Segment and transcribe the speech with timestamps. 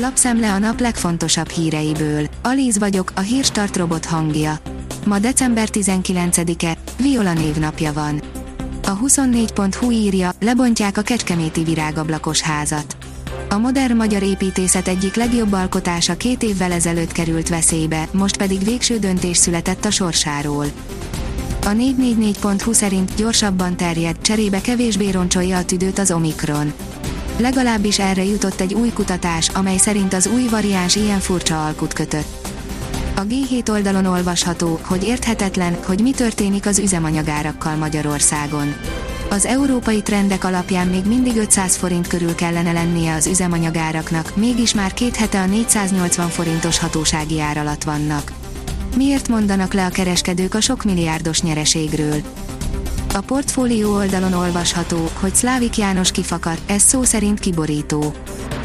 [0.00, 2.26] Lapszemle a nap legfontosabb híreiből.
[2.42, 4.58] Alíz vagyok, a hírstart robot hangja.
[5.06, 8.22] Ma december 19-e, Viola névnapja van.
[8.84, 12.96] A 24.hu írja, lebontják a kecskeméti virágablakos házat.
[13.48, 18.98] A modern magyar építészet egyik legjobb alkotása két évvel ezelőtt került veszélybe, most pedig végső
[18.98, 20.66] döntés született a sorsáról.
[21.62, 26.72] A 444.hu szerint gyorsabban terjed, cserébe kevésbé roncsolja a tüdőt az Omikron.
[27.38, 32.48] Legalábbis erre jutott egy új kutatás, amely szerint az új variáns ilyen furcsa alkut kötött.
[33.16, 38.74] A G7 oldalon olvasható, hogy érthetetlen, hogy mi történik az üzemanyagárakkal Magyarországon.
[39.30, 44.94] Az európai trendek alapján még mindig 500 forint körül kellene lennie az üzemanyagáraknak, mégis már
[44.94, 48.32] két hete a 480 forintos hatósági ár alatt vannak.
[48.96, 52.22] Miért mondanak le a kereskedők a sok milliárdos nyereségről?
[53.14, 58.14] A portfólió oldalon olvasható, hogy Szlávik János kifakad, ez szó szerint kiborító.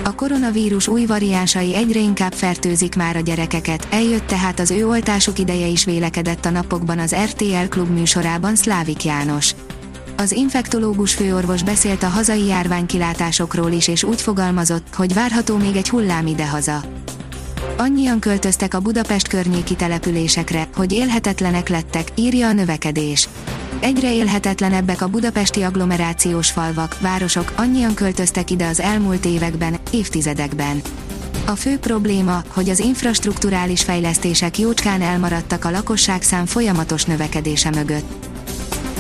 [0.04, 5.40] A koronavírus új variánsai egyre inkább fertőzik már a gyerekeket, eljött tehát az ő oltásuk
[5.40, 9.56] ideje is vélekedett a napokban az RTL klub műsorában Szlávik János.
[10.18, 15.90] Az infektológus főorvos beszélt a hazai járványkilátásokról is és úgy fogalmazott, hogy várható még egy
[15.90, 16.84] hullám idehaza.
[17.78, 23.30] Annyian költöztek a Budapest környéki településekre, hogy élhetetlenek lettek, írja a növekedés.
[23.84, 30.82] Egyre élhetetlenebbek a budapesti agglomerációs falvak, városok, annyian költöztek ide az elmúlt években, évtizedekben.
[31.46, 38.28] A fő probléma, hogy az infrastruktúrális fejlesztések jócskán elmaradtak a lakosságszám folyamatos növekedése mögött.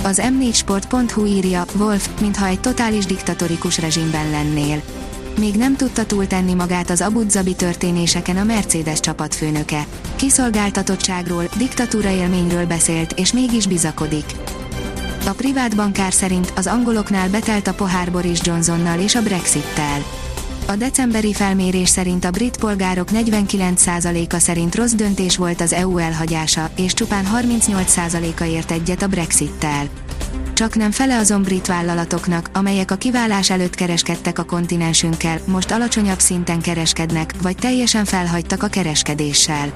[0.01, 4.81] Az m4sport.hu írja, Wolf, mintha egy totális diktatorikus rezsimben lennél.
[5.39, 9.85] Még nem tudta túltenni magát az Abu Dhabi történéseken a Mercedes csapatfőnöke.
[10.15, 14.25] Kiszolgáltatottságról, diktatúra élményről beszélt, és mégis bizakodik.
[15.25, 20.03] A privát bankár szerint az angoloknál betelt a pohár Boris Johnsonnal és a Brexittel.
[20.67, 26.69] A decemberi felmérés szerint a brit polgárok 49%-a szerint rossz döntés volt az EU elhagyása,
[26.75, 29.87] és csupán 38%-a ért egyet a Brexittel.
[30.53, 36.19] Csak nem fele azon brit vállalatoknak, amelyek a kiválás előtt kereskedtek a kontinensünkkel, most alacsonyabb
[36.19, 39.73] szinten kereskednek, vagy teljesen felhagytak a kereskedéssel.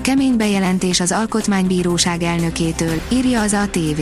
[0.00, 4.00] Kemény bejelentés az Alkotmánybíróság elnökétől, írja az ATV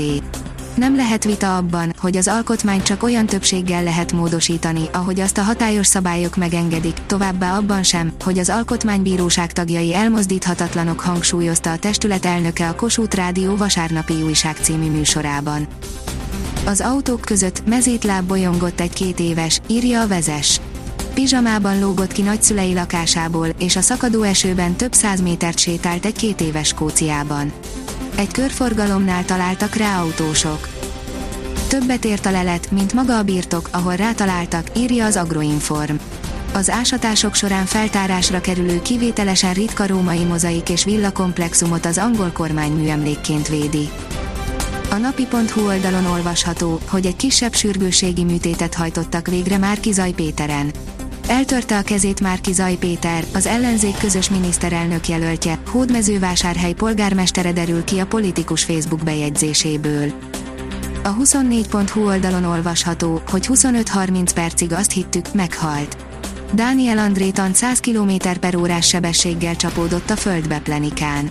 [0.80, 5.42] nem lehet vita abban, hogy az alkotmányt csak olyan többséggel lehet módosítani, ahogy azt a
[5.42, 12.68] hatályos szabályok megengedik, továbbá abban sem, hogy az alkotmánybíróság tagjai elmozdíthatatlanok hangsúlyozta a testület elnöke
[12.68, 15.66] a Kossuth Rádió vasárnapi újság című műsorában.
[16.66, 20.60] Az autók között mezítláb bolyongott egy két éves, írja a vezes.
[21.14, 26.40] Pizsamában lógott ki nagyszülei lakásából, és a szakadó esőben több száz métert sétált egy két
[26.40, 27.52] éves Skóciában.
[28.20, 30.68] Egy körforgalomnál találtak rá autósok.
[31.68, 35.94] Többet ért a lelet, mint maga a birtok, ahol rátaláltak, írja az Agroinform.
[36.54, 43.48] Az ásatások során feltárásra kerülő kivételesen ritka római mozaik és villakomplexumot az angol kormány műemlékként
[43.48, 43.88] védi.
[44.90, 50.70] A napi.hu oldalon olvasható, hogy egy kisebb sürgőségi műtétet hajtottak végre Márki Zaj Péteren.
[51.30, 57.98] Eltörte a kezét Márki Zaj Péter, az ellenzék közös miniszterelnök jelöltje, Hódmezővásárhely polgármestere derül ki
[57.98, 60.12] a politikus Facebook bejegyzéséből.
[61.02, 65.96] A 24.hu oldalon olvasható, hogy 25-30 percig azt hittük, meghalt.
[66.52, 71.30] Dániel Andrétan 100 km per órás sebességgel csapódott a földbe plenikán.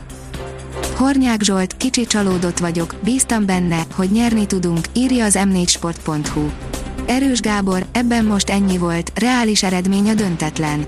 [0.96, 6.69] Hornyák Zsolt, kicsi csalódott vagyok, bíztam benne, hogy nyerni tudunk, írja az m4sport.hu.
[7.10, 10.88] Erős Gábor, ebben most ennyi volt, reális eredmény a döntetlen.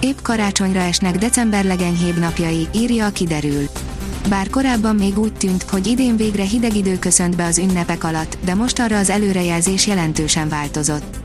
[0.00, 3.68] Épp karácsonyra esnek december legenyhébb napjai, írja a kiderül.
[4.28, 8.38] Bár korábban még úgy tűnt, hogy idén végre hideg idő köszönt be az ünnepek alatt,
[8.44, 11.16] de most arra az előrejelzés jelentősen változott.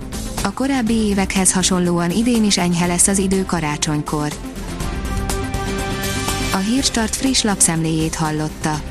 [0.43, 4.33] A korábbi évekhez hasonlóan idén is enyhe lesz az idő karácsonykor.
[6.53, 8.90] A Hírstart friss lapszemléjét hallotta.